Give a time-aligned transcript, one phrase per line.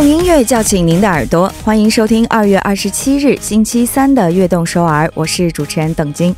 [0.00, 6.34] 用音乐叫醒您的耳朵，欢迎收听二月二十七日星期三的《悦动首尔》，我是主持人邓晶。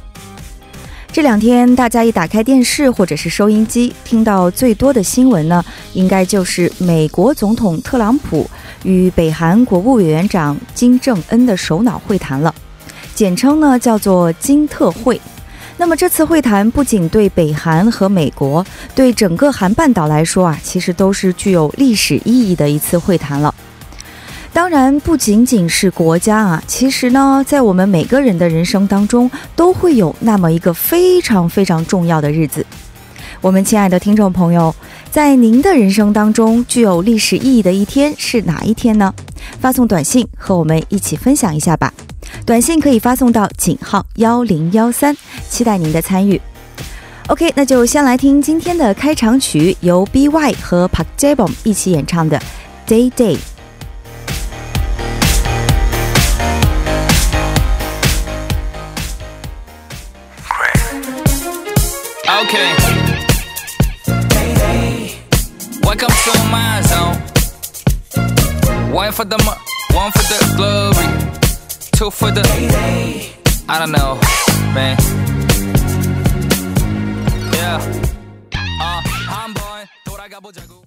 [1.13, 8.51] 这两天，大家一打开电视或者是收音机，听到最多的新闻呢，应该就是美国总统特朗普
[8.83, 12.53] 与北韩国务委员长金正恩的首脑会谈了，
[13.15, 15.21] 简称呢叫做金特会。
[15.83, 18.65] 那么这次会谈不仅对北韩和美国，
[18.95, 23.53] 对整个韩半岛来说啊，其实都是具有历史意义的一次会谈了。
[24.53, 32.65] 当然，不仅仅是国家啊，其实呢，在我们每个人的人生当中，都会有那么一个非常非常重要的日子。
[33.41, 34.73] 我们亲爱的听众朋友，
[35.11, 39.13] 在您的人生当中具有历史意义的一天是哪一天呢？
[39.59, 41.93] 发送短信和我们一起分享一下吧。
[42.47, 45.15] 短信可以发送到井号幺零幺三，
[45.53, 46.41] 期待您的参与。
[47.29, 52.41] OK，那就先来听今天的开场曲，由 BY 和 Park Jae-bom 一起演唱的
[52.91, 53.37] 《Day Day》。
[62.43, 62.73] Okay.
[65.83, 67.19] Welcome to my zone.
[68.93, 69.61] One for the mo-
[69.95, 71.09] one for the glory,
[71.93, 72.43] two for the
[73.69, 74.19] I don't know,
[74.75, 74.97] man.
[77.73, 77.79] Yeah.
[78.83, 79.87] Uh, I'm born.
[80.05, 80.82] 돌아가 보자고.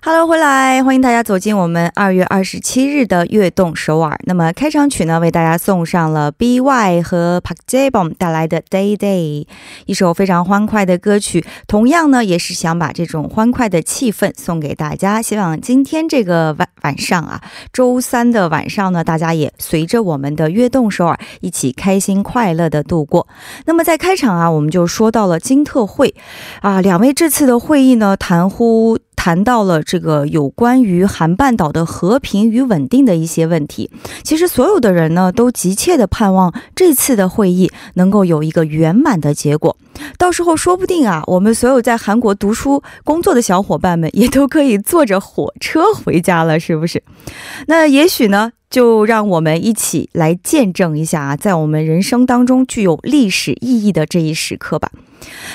[0.00, 4.16] Hello，回来，欢迎大家走进我们二月二十七日的悦动首尔。
[4.26, 9.44] 那么开场曲呢，为大家送上了 B.Y 和 Park j a b o m 带来的《Day Day》，
[9.86, 11.44] 一首非常欢快的歌曲。
[11.66, 15.20] 同样呢，也是想把这种欢快的气氛送给大家。
[15.20, 23.26] 希望今天这个晚晚上啊，周三的晚上呢，大家也随着我们的悦动首尔一起开心快乐的度过。
[23.66, 26.14] 那么在开场啊，我们就说到了金特会
[26.62, 28.96] 啊，两位这次的会议呢，谈乎。
[29.28, 33.90] 谈到了这个有关于韩半岛的和平与稳定的一些问题。
[34.22, 39.76] 其实所有的人呢，都急切的盼望这次的会议能够有一个圆满的结果。
[40.16, 47.02] 到时候说不定啊，我们所有在韩国读书工作的小伙伴们也都可以坐着火车回家了，是不是？
[47.66, 48.52] 那也许呢？
[48.70, 54.90] 就让我们一起来见证一下啊，在我们人生当中具有历史意义的这一时刻吧。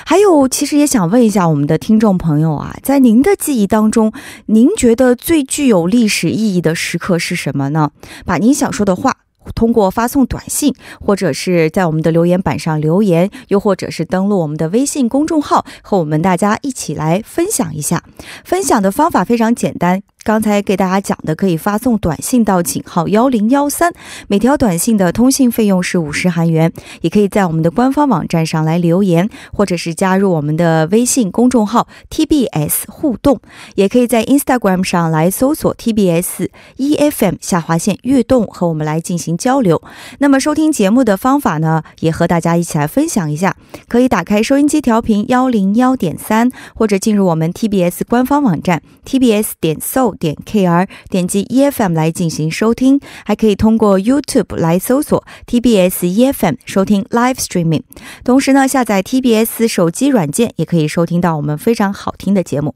[0.06, 4.12] 还有，其实也想问一下我们的听众朋友啊，在您的记忆当中，
[4.47, 7.91] 您觉得最具有历史意义的时刻是什么呢？
[8.25, 9.18] 把您想说的话。
[9.56, 18.06] 通过发送短信，或者是在我们的留言板上留言，又或者是登录我们的微信公众号，和我们大家一起来分享一下。
[18.45, 23.94] 分享的方法非常简单，刚才给大家讲的，可以发送短信到井号幺零幺三，
[24.28, 26.72] 每条短信的通信费用是五十韩元。
[27.02, 33.42] 也可以在我们的官方网站上来留言，或者是加入我们的微信公众号 TBS 互动，
[33.76, 36.48] 也可以在 Instagram 上来搜索 TBS
[36.78, 39.34] EFM 下划线悦动，和我们来进行。
[39.44, 39.82] 交流。
[40.20, 43.58] 那么收听节目的方法呢，也和大家一起来分享一下。
[43.90, 53.00] 可以打开收音机调频幺零幺点三，或者进入我们 TBS 官方网站 tbs 点 so 点 kr，点击 EFM 来进行收听。
[53.25, 57.84] 还可以通过 YouTube 来搜索 TBS EFM 收听 Live Streaming。
[58.24, 62.75] 同时呢，下载 TBS 手机软件也可以收听到我们非常好听的节目。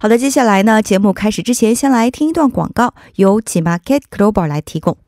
[0.00, 5.07] 好的，接下来呢，节目开始之前，先来听一段广告，由 G Market Global 来提供。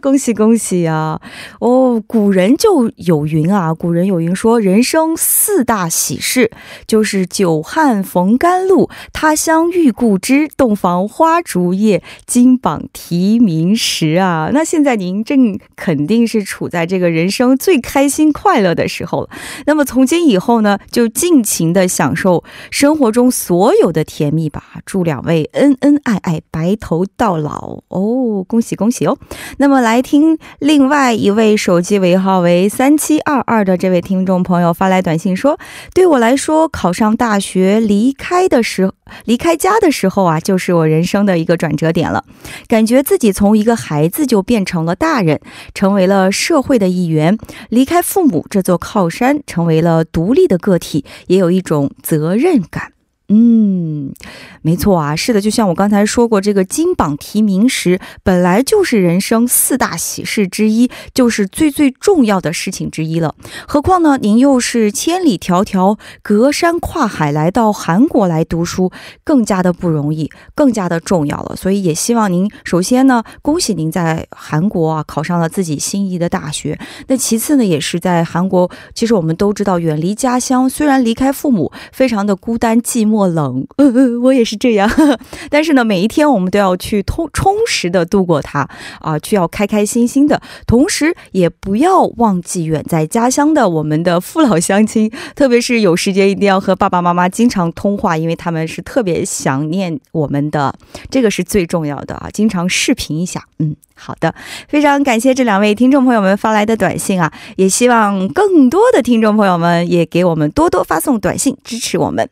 [0.00, 1.20] 恭喜恭喜啊！
[1.60, 6.50] 哦，古人就有云啊，古人有云说，人生四大喜事
[6.86, 14.48] 就是久旱逢甘露，他乡遇故知，洞房花烛夜，金榜题名时啊。
[14.54, 19.28] 那现在您正肯定是处在这个人生最开心快乐的时候了。
[19.66, 24.62] 那么从今以后呢，就尽情的享受生生活中所有的甜蜜吧。
[24.86, 28.44] 祝两位恩恩爱爱，白头到老哦！
[28.46, 29.18] 恭喜恭喜哦！
[29.58, 35.58] 那么来听另外一位手机尾号为三七二二的这位听众朋友发来短信说
[35.92, 38.92] ：“对我来说，考上大学离开的时候。”
[39.24, 42.24] 离开家的时候啊，就是我人生的一个转折点了。
[42.66, 45.40] 感觉自己从一个孩子就变成了大人，
[45.74, 47.38] 成为了社会的一员。
[47.68, 52.93] 离开父母这座靠山，成为了独立的个体，也有一种责任感。
[53.28, 54.12] 嗯，
[54.60, 63.34] 没错啊，是的，就像我刚才说过，这个金榜题名时，本来就是人生四大喜事之一，就是最最重要的事情之一了。
[63.66, 68.92] 何况呢，您又是千里迢迢、隔山跨海来到韩国来读书，
[69.24, 71.56] 更加的不容易，更加的重要了。
[71.56, 76.78] 所以也希望您，首先呢，恭喜您在韩国啊考上了自己心仪的大学。
[77.06, 83.13] 那其次呢，也是在韩国，其实我们都知道，远离家乡，虽然离开父母，非常的孤单寂寞。
[83.14, 84.90] 莫冷，呃呃，我也是这样。
[85.48, 88.68] 但是呢，每一天我们都要去充充实的度过它
[88.98, 100.74] 啊，去要开开心心的，同时也不要忘记远在家乡的我们的父老乡亲，特别是有时间一定要和爸爸妈妈经常通话，因为他们是特别想念我们的，
[101.08, 103.76] 这个是最重要的啊，经常视频一下，嗯。
[103.96, 104.34] 好的，
[104.68, 107.32] 非常感谢这两位听众朋友们发来的短信啊！
[107.56, 112.28] 也希望更多的听众朋友们也给我们多多发送短信支持我们。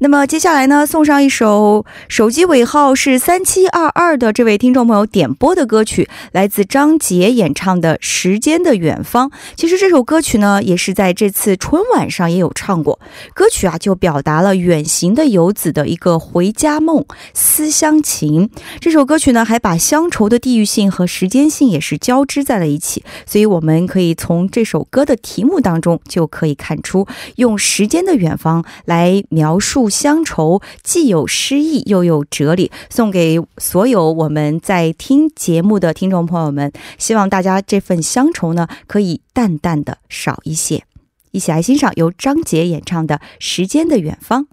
[0.00, 9.30] 那么接下来呢，送上一首手机尾号是三七二二的这位听众朋友点播的歌曲，来自张杰演唱的《时间的远方》。
[9.56, 13.00] 其实这首歌曲呢，也是在这次春晚上也有唱过。
[13.34, 17.04] 歌曲啊，就表达了远行的游子的一个回家梦、
[17.34, 18.50] 思乡情。
[18.80, 27.06] 这首歌曲呢，还把乡愁的地域性和时间性也是交织在了一起，所以我们可以从这首歌的题目当中就可以看出，
[27.36, 36.72] 用时间的远方来描述乡愁，既有诗意又有哲理，送给所有我们在听节目的听众朋友们。
[36.98, 40.84] 希望大家这份乡愁呢，可以淡淡的少一些。
[41.30, 44.44] 一起来欣赏由张杰演唱的《时间的远方》。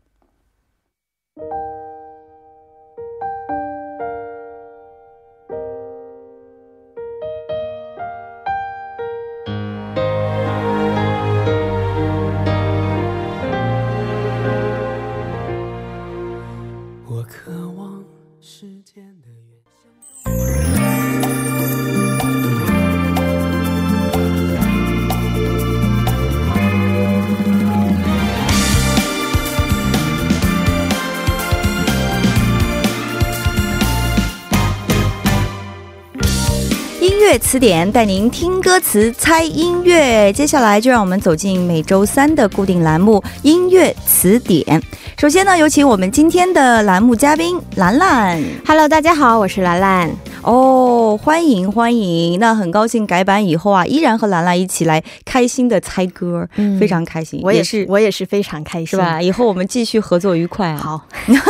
[37.53, 40.33] 词典带您听歌词、猜音乐。
[40.33, 44.81] 接下来就让我们走进每周三的固定栏目——音乐词典。
[45.19, 48.43] 首先呢，有请我们今天的栏目嘉宾兰兰。
[48.65, 50.09] Hello，大家好，我是兰兰。
[50.43, 52.39] 哦，欢迎欢迎！
[52.39, 56.47] 那很高兴改版以后啊，依然和兰兰一起来开心的猜歌，
[56.79, 57.39] 非常开心。
[57.43, 59.21] 我也是，我也是非常开心，是吧？
[59.21, 60.77] 以后我们继续合作愉快啊！
[60.77, 61.01] 好。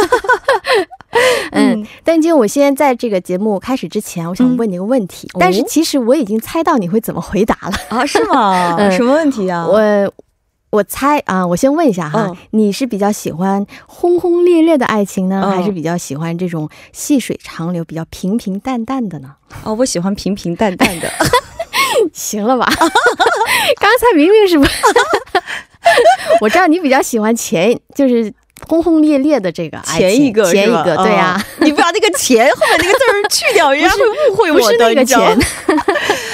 [1.52, 5.30] 嗯，但今天我先在这个节目开始之前，我想问你个问题。
[5.40, 8.04] 但是其实我已经猜到你会怎么回答了啊？
[8.06, 8.76] 是吗？
[8.90, 9.66] 什么问题啊？
[9.68, 9.80] 我
[10.74, 19.36] 我猜啊，我先问一下哈，你是比较喜欢轰轰烈烈的爱情呢，还是比较喜欢这种细水长流、比较平平淡淡的呢？
[19.64, 21.08] 哦，我喜欢平平淡淡的，
[22.12, 22.66] 行了吧？
[23.80, 24.66] 刚才明明是不，
[26.42, 28.34] 我知道你比较喜欢前，就是。
[28.66, 34.00] 轰轰烈烈的这个前一个前一个对呀，你不把那个前后面那个字儿去掉，人家会
[34.32, 34.88] 误会我的。
[34.88, 35.38] 那个钱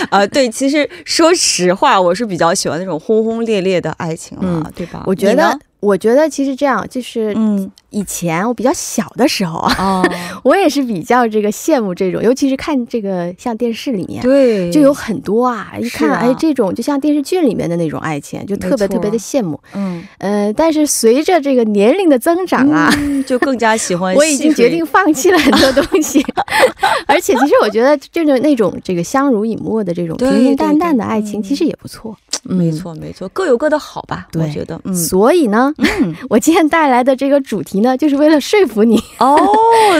[0.09, 4.43] 啊， 对，其实说实话，我是比较喜欢那种轰轰烈烈的爱情了，
[4.75, 5.03] 对吧？
[5.05, 7.71] 我觉得，我觉得其实这样就是，嗯。
[7.91, 10.03] 以前我比较小的时候啊，
[10.45, 19.59] 我也是比较这个羡慕这种，尤其是看这个像电视里面，对，就有很多啊，一看哎，这种就像电视剧里面的那种爱情，就特别特别的羡慕。
[19.73, 22.93] 嗯，呃，但是随着这个年龄的增长啊，
[23.25, 24.13] 就更加喜欢。
[24.15, 26.23] 我已经决定放弃了很多东西，
[27.07, 32.15] 而且其实我觉得就是那种这个相濡以沫的这种平平淡淡的爱情，其实也不错。
[32.43, 34.27] 没错，没错，各有各的好吧？
[34.35, 39.37] 我觉得，嗯，所以呢，嗯， 我今天带来的这个主题呢，就是为了说服你哦。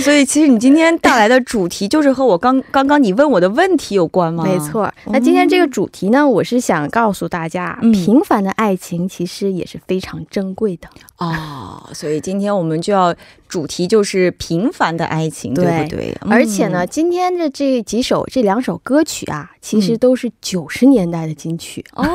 [0.02, 4.44] 所以，其实你今天带来的主题就是和我刚 刚刚你问我的问题有关吗？
[4.44, 4.92] 没错。
[5.08, 11.90] 那今天这个主题呢，我是想告诉大家，平凡的爱情其实也是非常珍贵的哦。
[11.94, 13.16] 所以今天我们就要。
[13.50, 16.16] 主题就是平凡的爱情，对不对？
[16.30, 22.06] 而且呢，今天的这几首、这两首歌曲啊，其实都是九十年代的金曲哦。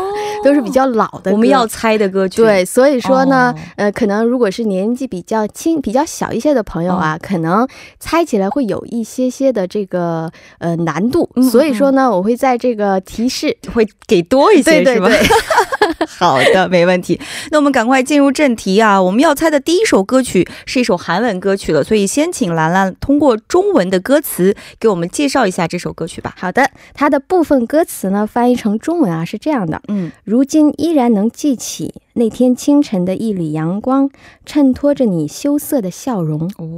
[0.43, 1.33] 都是比较老的。
[1.33, 2.43] 我们要猜的歌曲。
[2.43, 7.67] 对，所以说呢，呃，可能如果是年纪比较轻、比较小一些的朋友啊，可能
[7.99, 11.29] 猜起来会有一些些的这个呃难度。
[11.51, 15.09] 所以说呢，我会在这个提示会给多一些，是吧？
[16.19, 17.21] 好的，没问题。
[17.51, 19.01] 那我们赶快进入正题啊！
[19.01, 26.35] 我们要猜的第一首歌曲是一首韩文歌曲了，所以先请兰兰通过中文的歌词给我们介绍一下这首歌曲吧。
[26.39, 34.11] 好的，它的部分歌词呢翻译成中文啊是这样的：嗯，如今依然能记起那天清晨的一缕阳光，
[34.47, 36.51] 衬托着你羞涩的笑容。
[36.59, 36.69] 哦，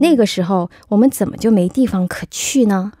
[0.00, 2.92] 那个时候我们怎么就没地方可去呢？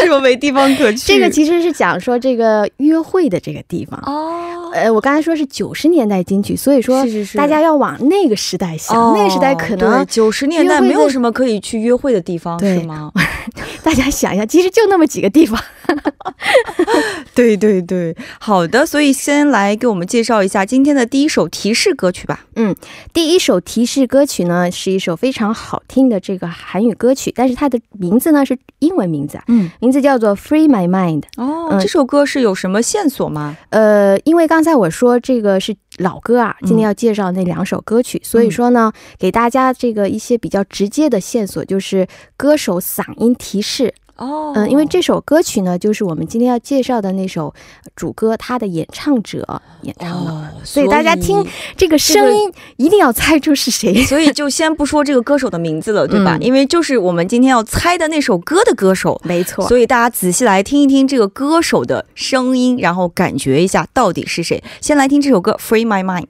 [0.00, 0.98] 为什么没地方可去？
[1.12, 4.51] 这个其实是讲说这个约会的这个地方哦。
[4.72, 13.12] 呃，我刚才说是九十年代金曲，所以说大家要往那个时代想，那个时代可能九十年代没有什么可以去约会的地方，是吗？
[13.82, 15.60] 大家想一下，其实就那么几个地方。
[17.34, 22.46] 对对对，好的，所以先来给我们介绍一下今天的第一首提示歌曲吧。
[22.56, 22.74] 嗯，
[23.12, 31.22] 第一首提示歌曲呢是一首非常好听的这个韩语歌曲，但是它的名字呢是英文名字，嗯，名字叫做《Free My Mind》。
[31.36, 33.56] 哦，这首歌是有什么线索吗？
[33.70, 43.94] 呃，因为刚才我说这个是老歌啊，今天要介绍那两首歌曲，所以说呢，给大家这个一些比较直接的线索，就是歌手嗓音提示。
[44.22, 47.52] 哦，嗯，因为这首歌曲呢，就是我们今天要介绍的那首
[47.96, 51.44] 主歌，它的演唱者演唱的，所以大家听
[51.76, 54.04] 这个声音一定要猜出是谁。
[54.04, 56.38] 所以就先不说这个歌手的名字了，对吧？
[56.40, 59.66] 因为就是我们今天要猜的那首歌的歌手，没错。
[59.66, 64.62] 所以大家仔细来听一听这个歌手的声音，然后感觉一下到底是谁。
[64.80, 66.22] 先来听这首歌《Free My Mind》。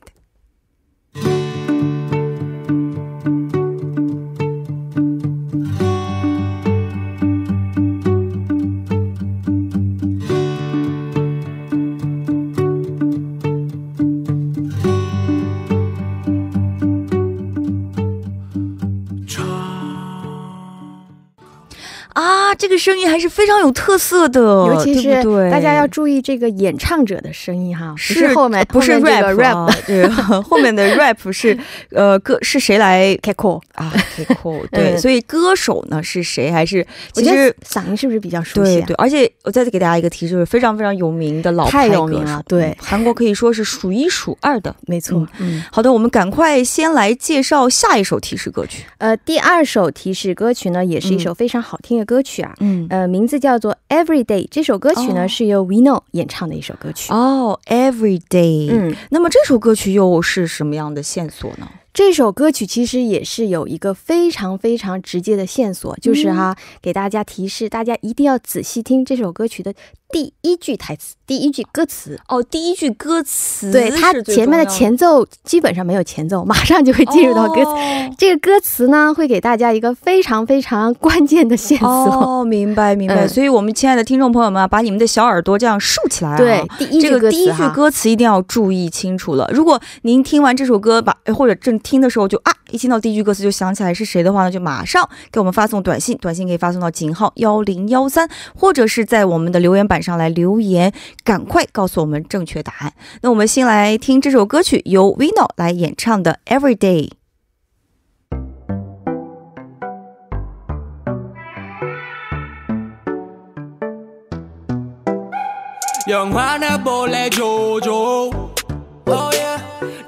[22.62, 31.58] 这个声音还是非常有特色的，尤其是大家要注意这个演唱者的声音哈，不是后面不是 rap，rap，对，后面 的 rap 是
[31.90, 33.92] 呃歌是谁来开口啊？
[34.14, 36.52] 开口对，所以歌手呢是谁？
[36.52, 38.76] 还是其实嗓音是不是比较熟悉？
[38.76, 45.26] 对对，而且我再次给大家一个提示，非常非常有名的老太有名了，对，韩国可以说是数一数二的，没错。
[45.40, 48.84] 嗯，好的，我们赶快先来介绍下一首提示歌曲。
[48.98, 53.42] 呃，第二首提示歌曲呢，也是一首非常好听的歌曲啊，嗯，呃，名字。
[53.42, 57.12] 叫做 Everyday，这首歌曲呢是由 We Know 演唱的一首歌曲。
[57.12, 61.68] 哦，Everyday，嗯，那么这首歌曲又是什么样的线索呢？
[61.94, 69.74] 这首歌曲其实也是有一个非常非常直接的线索，就是哈，给大家提示，大家一定要仔细听这首歌曲的。
[70.10, 77.70] 第一句台词，第一句歌词哦，第一句歌词，对它前面的前奏基本上没有前奏，马上就会进入到歌词。
[78.18, 81.88] 这个歌词呢，会给大家一个非常非常关键的线索。
[81.88, 83.26] 哦，明白明白。
[83.26, 86.36] 所以，我们亲爱的听众朋友们啊，把你们的小耳朵这样竖起来啊。
[86.36, 89.48] 对，第一句第一句歌词一定要注意清楚了。
[89.50, 100.02] 如果您听完这首歌，把或者正听的时候就啊，一听到第一句歌词就想起来是谁的话呢，就马上给我们发送短信，短信可以发送到井号幺零幺三，或者是在我们的留言板。
[100.02, 102.92] 上来留言，赶快告诉我们正确答案。
[103.20, 107.10] 那我们先来听这首歌曲，由 Vino 来演唱的《Everyday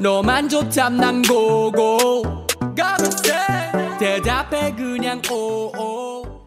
[0.05, 2.47] 너만 좋다 난 고고.
[3.99, 5.23] 대답해 그냥.
[5.33, 6.45] 오오.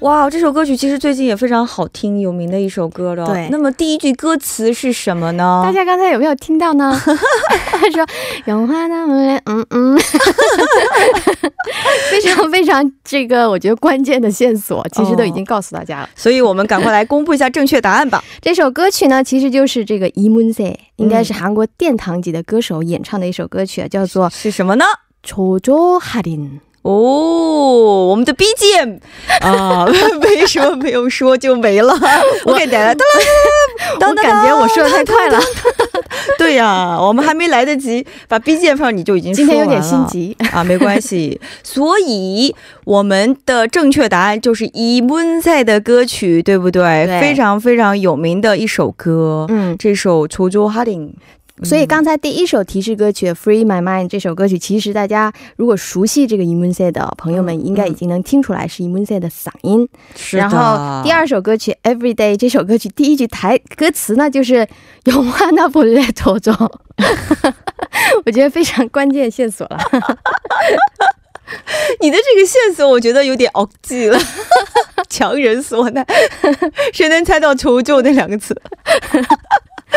[0.00, 3.26] 哇，这首歌曲其实最近也非常好听，有名的一首歌了。
[3.26, 5.60] 对，那么第一句歌词是什么呢？
[5.62, 6.98] 大家刚才有没有听到呢？
[7.04, 8.06] 他说“
[8.46, 9.98] 永花那么亮”，嗯嗯，
[12.10, 18.24] 非常非常这个，我觉得关键的线索其实都已经告诉大家了， 所以我们赶快来公布一下正确答案吧。
[18.40, 24.86] 这首歌曲呢，其实就是这个이문세应该是韩国殿堂级的歌手演唱的一首歌曲，叫做是什么呢？
[25.22, 26.60] 초조하 린。
[26.85, 28.99] 哦，我们的 BGM
[29.41, 29.87] 啊，
[30.21, 31.97] 没什么，没有说就没了。
[32.45, 32.93] 我给大家
[33.99, 35.39] 都感觉我说的太快了。
[36.37, 40.63] 对呀，我们还没来得及把 BGM 放，你就已经今天有点心急啊。
[40.63, 47.07] 没关系， 所以我们的正确答案就是《义门赛》的歌曲，对不对？
[47.19, 51.13] 非常非常有名的一首歌，嗯，这首《求救》（Hiding）。
[51.63, 59.87] 所以刚才第一首提示歌曲《Free My Mind》这首歌曲，其实大家如果熟悉这个 Imunse 的朋友们，应该已经能听出来是 Imunse 的嗓音。
[60.17, 64.67] 是然后第二首歌曲《Every Day》这首歌曲第一句台歌词呢，就是
[65.05, 66.53] “永华那不列头中”，
[68.25, 69.79] 我觉得非常关键线索了。
[72.01, 74.19] 你的这个线索，我觉得有点억지了，
[75.07, 76.05] 强人所难，
[76.91, 78.59] 谁能猜到“求救”那两个词？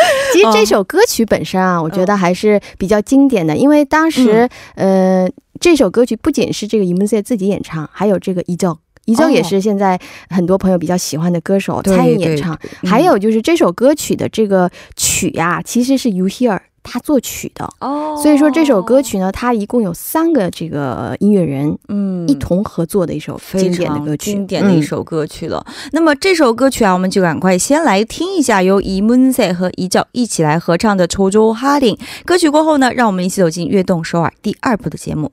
[0.33, 5.29] 其实这首歌曲本身啊，我觉得还是比较经典的，因为当时，呃，
[5.59, 16.59] 这首歌曲不仅是这个 Imunse 自己演唱，还有这个伊正，伊正也是现在很多朋友比较喜欢的歌手参与演唱，还有就是这首歌曲的这个曲呀，其实是 You Hear。
[16.82, 25.64] 他作曲的哦，所以说这首歌曲呢，它一共有三个这个音乐人，嗯，一同合作的一首经典的歌曲，经典的一首歌曲了。
[25.92, 35.32] 那么这首歌曲啊，我们就赶快先来听一下由伊문세和伊教一起来合唱的《초조哈林》歌曲过后呢，让我们一起走进《悦动首尔》第二部的节目。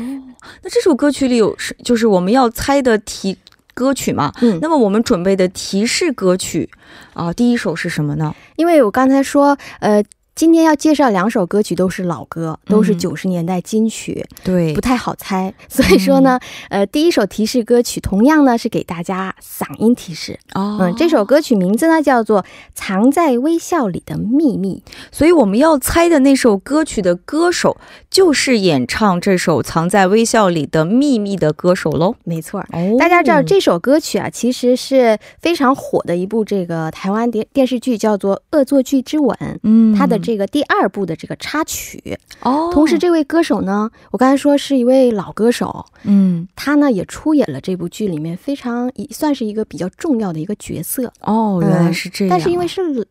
[0.63, 3.37] 那这首歌曲里有是就是我们要猜的提
[3.75, 4.33] 歌曲嘛？
[4.41, 6.69] 嗯，那么我们准备的提示歌曲
[7.13, 8.35] 啊，第一首是什么呢？
[8.57, 10.03] 因为我刚才说，呃。
[10.35, 15.55] 今天要介绍两首歌曲，都是老歌，都是九十年代金曲，对，不太好猜。
[15.69, 20.79] 所以说呢，呃，第一首提示歌曲同样呢是给大家嗓音提示哦。
[20.81, 22.43] 嗯，这首歌曲名字呢叫做
[22.75, 27.77] 《藏在微笑里的秘密》，所以我们要猜的那首歌曲的歌手
[28.11, 32.17] 就是演唱这首《藏在微笑里的秘密》的歌手喽。
[32.25, 32.61] 没错，
[32.99, 39.39] 大家知道这首歌曲啊，其实是非常火的一部这个台湾电电视剧，叫做《恶作剧之吻》。
[39.63, 40.24] 嗯，它的。
[40.25, 53.07] 这个第二部的这个插曲哦，同时这位歌手呢，我刚才说是一位老歌手，嗯，他呢也出演了这部剧里面非常一算是一个比较重要的一个角色哦，原来是这样，但是因为是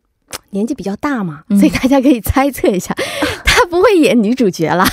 [0.49, 2.93] 年纪比较大嘛，所以大家可以猜测一下，
[3.45, 4.85] 他不会演女主角了。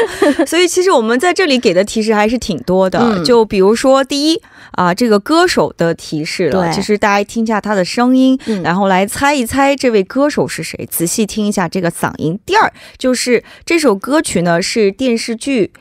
[0.46, 4.40] 所以其实我们在这里给的提示还是挺多的，就比如说第一
[4.72, 12.38] 啊，这个歌手的提示了，其实大家听一下他的声音，然后来猜一猜这位歌手是谁，仔细听一下这个嗓音。
[12.46, 15.72] 第二就是这首歌曲呢是电视剧。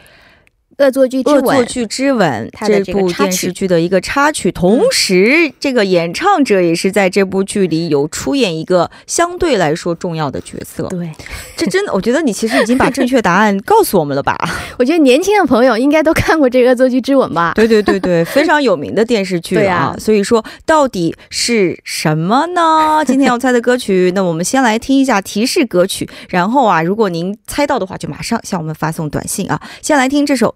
[0.81, 10.87] 恶作剧之吻，恶作剧之吻，这部电视剧的一个插曲，同时这个演唱者也是在这部剧里有出演一个相对来说重要的角色。
[10.89, 11.09] 对，
[11.55, 14.35] 这真的，我觉得你其实已经把正确答案告诉我们了吧？
[14.79, 17.53] 我觉得年轻的朋友应该都看过这个恶作剧之吻吧？
[17.55, 19.95] 对对对对，非常有名的电视剧啊。
[19.99, 23.03] 所以说，到底是什么呢？
[23.05, 29.61] 今天要猜的歌曲，那我们先来听一下提示歌曲，然后啊，如果您猜到的话，就马上向我们发送短信啊。
[29.81, 30.55] 先来听这首。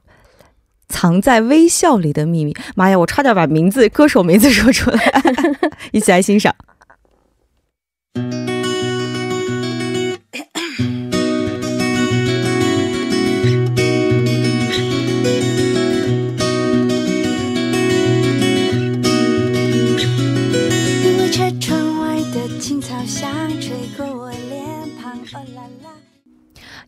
[0.88, 2.98] 藏在微笑里的秘密，妈呀！
[3.00, 5.24] 我差点把名字歌手名字说出来，
[5.92, 6.54] 一起来欣赏。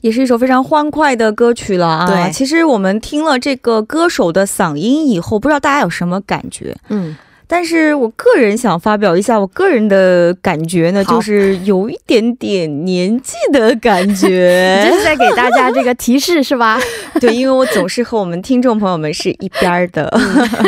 [0.08, 2.08] 也是一首非常欢快的歌曲了啊！
[2.08, 6.74] 对，其实我们听了这个歌手的嗓音以后，不知道大家有什么感觉？
[6.88, 7.14] 嗯，
[7.50, 14.84] 但是我个人想发表一下我个人的感觉呢，就是有一点点年纪的感觉。
[14.92, 16.80] 这是在给大家这个提示是吧？
[17.22, 20.14] 对，因为我总是和我们听众朋友们是一边的，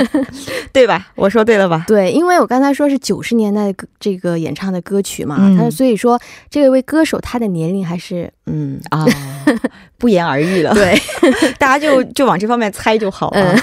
[0.72, 1.08] 对吧？
[1.16, 1.84] 我说对了吧？
[1.86, 9.06] 对，因为我刚才说是九十年代这个演唱的歌曲嘛，他所以说这位歌手他的年龄还是嗯啊。
[9.98, 10.98] 不言而喻了，对，
[11.58, 13.54] 大家就就往这方面猜就好了。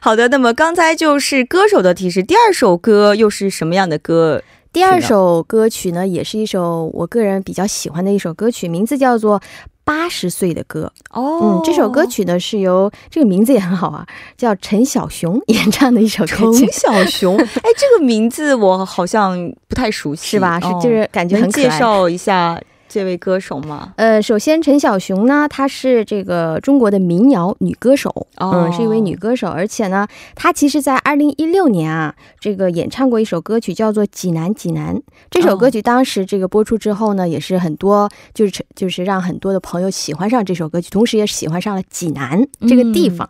[0.00, 4.42] 好的，那么刚才就是歌手的提示，第二首歌又是什么样的歌？
[4.72, 9.38] 第二首歌曲呢，也是一首我个人比较喜欢的一首歌曲，名字叫做
[9.84, 10.92] 《八十岁的歌》。
[11.20, 14.04] 哦，嗯，这首歌曲呢是由这个名字也很好啊，
[14.36, 16.66] 叫陈小熊演唱的一首歌曲。
[16.66, 17.46] 陈小熊， 哎，
[17.76, 20.58] 这个名字我好像不太熟悉，是吧？
[20.60, 22.60] 是，就是感觉很介绍一下。
[22.94, 23.92] 这位歌手吗？
[23.96, 34.94] 呃，首先陈小熊呢，她是这个中国的民谣女歌手，嗯，是一位女歌手，而且呢，她其实在二零一六年啊，这个演唱过一首歌曲，叫做《济南济南》。
[35.28, 43.28] 这首歌曲当时这个播出之后呢，也是很多就是就是让很多的朋友喜欢上这首歌曲，同时也喜欢上了济南这个地方。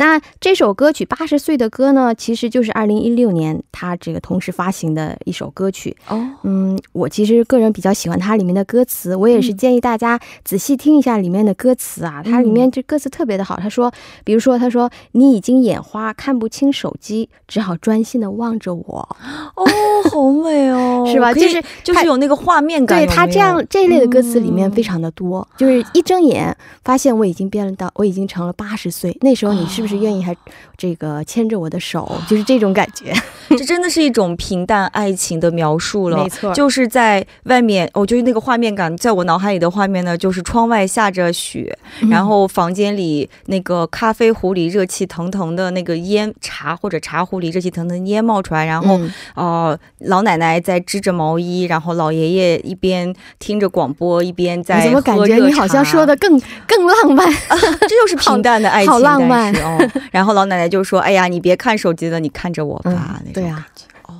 [0.00, 5.94] 那这首歌曲《八十岁的歌》呢，其实就是二零一六年他这个同时发行的一首歌曲。
[6.08, 12.22] 哦，嗯，我其实个人比较喜欢它里面的歌词，我也是建议大家仔细听一下里面的歌词啊。
[12.24, 13.92] 它里面这歌词特别的好，他说，
[14.24, 19.16] 比如说他说你已经眼花看不清手机，只好专心的望着我。
[19.54, 19.66] 哦，
[20.10, 21.34] 好美哦， 是吧？
[21.34, 22.98] 就是就是有那个画面感。
[22.98, 29.89] 对他这样这一类的歌词里面非常的多，就是一睁眼发现我已经变了到我已经成了八十岁，那时候你是不是？
[29.90, 30.34] 是愿意还
[30.76, 33.12] 这个牵着我的手，就是这种感觉。
[33.58, 36.22] 这真的是一种平淡爱情的描述了。
[36.22, 41.76] 没错，就是在外面，我觉得那个画面感，在我脑海里的画面呢，就是窗外下着雪，
[42.10, 49.00] 然后房间里那个咖啡壶里热气腾腾的那个烟茶或者茶壶里热气腾腾烟冒出来，然后
[49.34, 57.26] 呃老奶奶在织着毛衣，然后老爷爷一边听着广播一边在怎么感觉你好像说的更更浪漫？
[57.80, 59.78] 这就是平淡的爱情，好浪漫哦。
[60.10, 63.66] 然后老奶奶就说：“哎呀，你别看手机了，你看着我吧。”对啊，
[64.06, 64.14] 哦。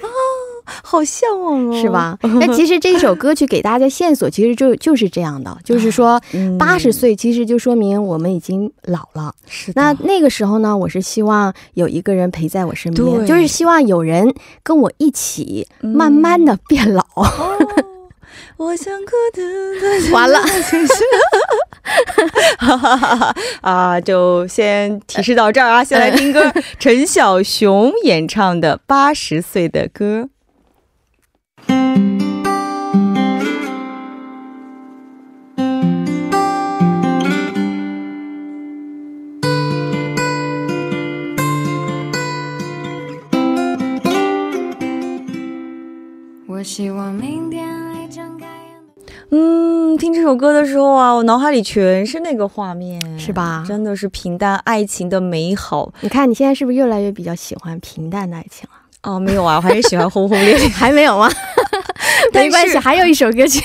[0.00, 0.06] 啊，
[0.64, 2.18] 好向往哦，是吧？
[2.40, 6.20] 那其实这首歌曲给大家的线索，其实就就是这样的，就是说
[6.58, 9.34] 八十岁其实就说明我们已经老了。
[9.46, 17.04] 是那那个时候呢，我是希望有一个人陪在我身边，就是希望有人跟我一起慢慢的变老。
[18.64, 19.42] 我想哭的
[20.12, 20.38] 完了，
[23.60, 26.40] 啊，就先提示到这儿啊，先来听歌，
[26.78, 30.28] 陈小熊演唱的《八十岁的歌》。
[50.22, 53.64] 这首歌的时候啊，我脑海里全是那个画面，是吧？
[53.66, 55.92] 真的是平淡爱情的美好。
[55.98, 58.76] 你看，你现在是不是越来越比较喜欢平淡的爱情了？
[59.02, 60.68] 哦，没有啊，我还是喜欢轰轰烈烈。
[60.70, 61.28] 还没有吗？
[62.32, 63.60] 没关系，还有一首歌曲。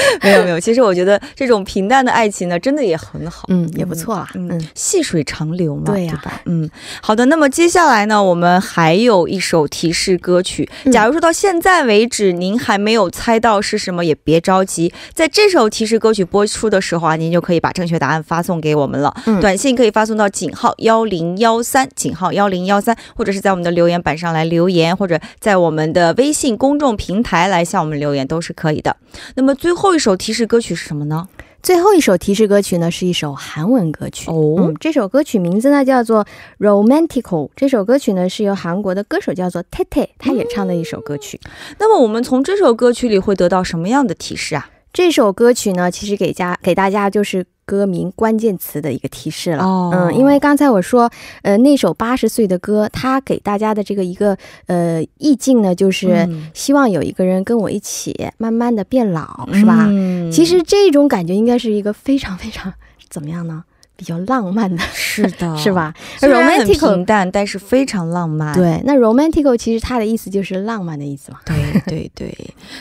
[0.22, 6.68] 没有没有，其实我觉得这种平淡的爱情呢，真的也很好，嗯，也不错啊，嗯，细水长流嘛，对呀，嗯，
[7.02, 10.68] 好的，那么接下来呢，我们还有一首提示歌曲。
[10.92, 19.14] 假如说到现在为止您还没有猜到是什么，也别着急，在这首提示歌曲播出的时候啊，您就可以把正确答案发送给我们了。
[19.26, 19.38] 嗯。
[19.40, 28.96] 短信可以发送到井号幺零幺三，井号幺零幺三，或者是在我们的留言板上来留言，或者在我们的微信公众平台来向我们留言都是可以的。
[29.36, 31.28] 那么最后一首提示歌曲是什么呢？
[31.60, 34.72] 最后一首提示歌曲呢是一首韩文歌曲哦。
[34.78, 36.24] 这首歌曲名字呢叫做
[36.60, 37.48] 《Romantical》。
[37.56, 41.40] 这首歌曲呢是由韩国的歌手叫做 Tete 他演唱的一首歌曲。
[41.78, 44.70] 那么我们从这首歌曲里会得到什么样的提示啊？
[44.98, 49.64] 这首歌曲呢，其实给家给大家就是歌名关键词的一个提示了。
[49.92, 51.08] 嗯，因为刚才我说，
[51.42, 59.86] 呃，那首八十岁的歌，它给大家的这个一个呃意境呢，就是希望有一个人跟我一起慢慢的变老，是吧？
[60.32, 62.74] 其实这种感觉应该是一个非常非常
[63.08, 63.62] 怎么样呢？
[63.98, 68.54] 比较浪漫的，是的， 是吧？romantic 平淡，但是非常浪漫。
[68.54, 71.38] 对，那 romantic 其实它的意思就是浪漫的意思嘛。
[71.44, 72.32] 对对对，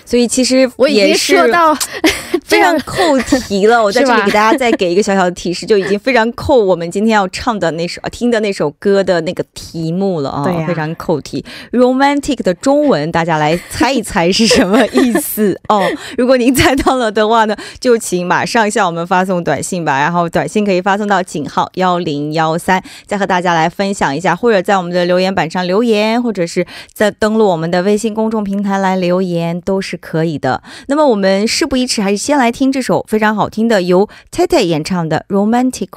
[0.05, 1.75] 所以其实我已经说到
[2.45, 3.83] 非常扣题了。
[3.83, 11.43] 我在这里给大家再给一个小小的提示，就已经非常扣我们今天要唱的那首、听的那首歌的那个题目了啊，对非常扣题。
[11.71, 15.81] Romantic 的中文，大家来猜一猜是什么意思哦？
[16.15, 19.99] 如果您猜到了的话呢，就请马上向我们发送短信吧。
[19.99, 30.61] 然后短信可以发送到井号幺零幺三，再和大家来分享一下，或者在我们的留言板上留言，或者是在登录我们的微信公众平台来留言，都是可以的。
[30.87, 35.89] 那么我们事不宜迟，还是先来听这首非常好听的由 Tete 演唱的《Romantic》。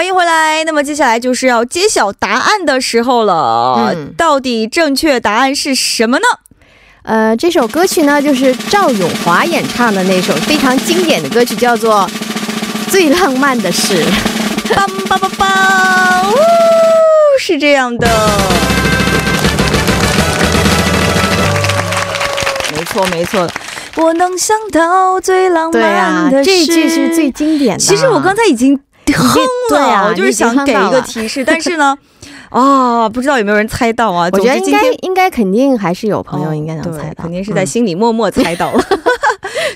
[0.00, 0.64] 欢迎回来。
[0.64, 3.92] 那么接下来就是要揭晓答案的时候了。
[3.94, 6.24] 嗯，到底正确答案是什么呢？
[7.02, 12.08] 呃，这首歌曲呢，就是赵咏华演唱的那首非常经典的歌曲，叫做
[12.90, 14.02] 《最浪漫的事》。
[14.74, 16.34] 梆梆梆梆，呜，
[17.38, 18.08] 是这样的。
[22.74, 23.46] 没错，没错。
[23.96, 27.84] 我能想到最浪漫的事，这句是最经典的。
[27.84, 28.80] 其实我刚才已经。
[29.12, 29.40] 哼
[29.72, 31.96] 了，我就是想给一个提示，但是呢，
[32.50, 34.28] 啊，不知道有没有人猜到啊？
[34.32, 38.82] 我觉得应该应该肯定还是有朋友应该能猜到，肯定是在心里默默猜到了。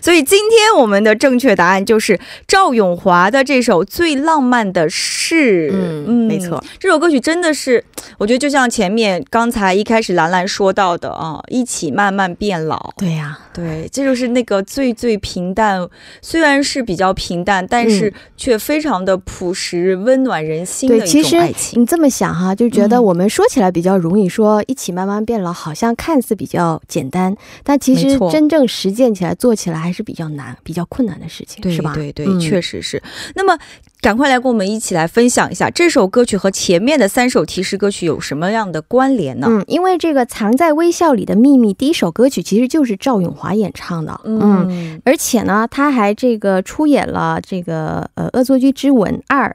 [0.05, 5.71] 所以今天我们的正确答案就是赵咏华的这首《最浪漫的事》。
[5.75, 7.83] 嗯，没错，这首歌曲真的是，
[8.19, 12.93] 我觉得就像前面刚才一开始兰兰说到的啊，一起慢慢变老。
[12.99, 15.89] 对呀，对，这就是那个最最平淡，
[16.21, 21.81] 虽然是比较平淡，但是却非常的朴实、温暖人心的一种爱情。
[21.81, 31.93] 你这么想哈，就觉得我们说起来比较容易，说一起慢慢变老，好像看似比较简单，但其实真正实践起来、做起来还是比较难、比较困难的事情，是吧？
[31.95, 33.03] 对对，确实是。
[33.35, 33.59] 那么，
[34.01, 39.47] 赶快来跟我们一起来分享一下这首歌曲和前面的三首提示歌曲有什么样的关联呢？
[39.51, 49.49] 嗯，因为这个《藏在微笑里的秘密》第一首歌曲其实就是赵咏华演唱的，嗯，而且呢，他还这个出演了这个呃《恶作剧之吻二》。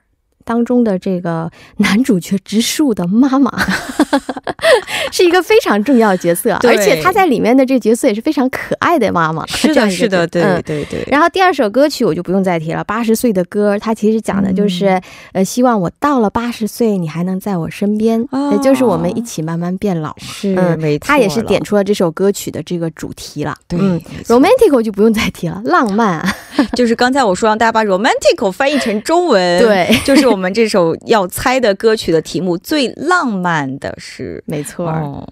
[0.46, 3.52] 当中的这个男主角植树的妈妈
[5.12, 9.46] 是一个非常重要的角色，而且他在里面的这个角色也是非常可爱的妈妈。
[9.48, 11.06] 是的，是的，对对对。
[11.08, 15.00] 然后第二首歌曲我就不用再提了，《八十岁的歌》，它其实讲的就是
[15.34, 20.16] 呃，希望我到了八十岁，你还能在我身边，也就是我们一起慢慢变老。
[20.18, 21.06] 是，没错。
[21.06, 23.56] 他也是点出了这首歌曲的这个主题了。
[23.68, 23.78] 对
[24.28, 26.26] ，romantic 就不用再提了，浪漫
[26.78, 30.30] 就是刚才我说让大家把 romantic 翻译成中文， 对，就是。
[30.30, 35.28] 我们这首要猜的歌曲的题目最浪漫的是，没错。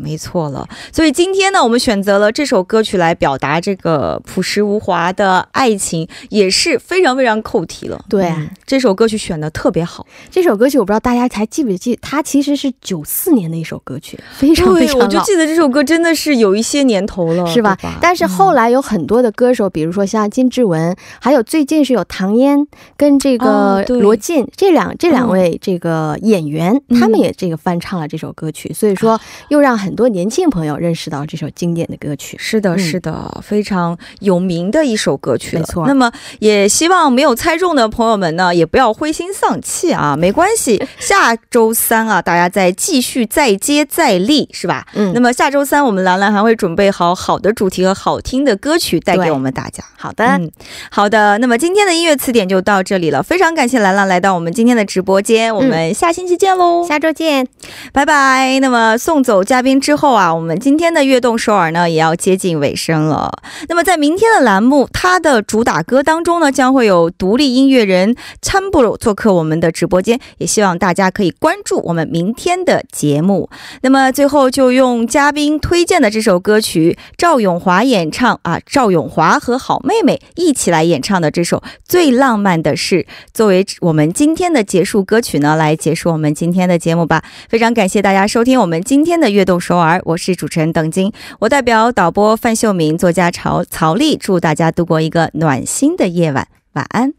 [0.00, 8.02] 没错了，所以今天呢，我们选择了这首歌曲来表达这个朴实无华的爱情，也是非常非常扣题了。
[8.08, 8.32] 对，
[8.64, 10.06] 这首歌曲选的特别好。
[10.30, 17.76] 这首歌曲我不知道大家还记不记，它其实是九四年的一首歌曲，非常非常我就记得这首歌真的是有一些年头了，是吧？
[18.00, 29.89] 但是后来有很多的歌手，比如说像金志文，还有最近是有唐嫣跟这个罗晋这两这两位这个演员，他们也这个翻唱了这首歌曲，所以说又让很。
[29.90, 35.84] 很多年轻朋友认识到这首经典的歌曲，是的，是的，非常有名的一首歌曲，没错。
[35.88, 44.86] 那么也希望没有猜中的朋友们呢，也不要灰心丧气啊， 没关系，下周三啊，大家再继续再接再厉，是吧？
[44.94, 45.10] 嗯。
[45.12, 49.82] 那么下周三我们兰兰还会准备好好的主题和好听的歌曲带给我们大家。
[49.98, 50.48] 好的，嗯，
[50.92, 51.36] 好的。
[51.38, 57.44] 那么今天的音乐词典就到这里了，非常感谢兰兰来到我们今天的直播间，我们下星期见喽，下周见，
[57.92, 58.60] 拜拜。
[58.60, 59.69] 那么送走嘉宾。
[59.78, 63.30] 之后啊，我们今天的悦动首尔呢也要接近尾声了。
[63.68, 73.50] 那么在明天的栏目，它的主打歌当中呢，将会有独立音乐人参布鲁做客我们的直播间，也希望大家可以关注我们明天的节目。
[73.82, 83.02] 那么最后就用嘉宾推荐的这首歌曲，赵咏华演唱啊，赵咏华和好妹妹一起来演唱的这首《最浪漫的事》，
[83.34, 87.22] 作为我们今天的结束歌曲呢，来结束我们今天的节目吧。
[87.50, 89.59] 非常感谢大家收听我们今天的悦动。
[89.60, 97.12] 首尔，我是主持人邓晶，我代表导播范秀明、作家曹曹丽，祝大家度过一个暖心的夜晚，晚安。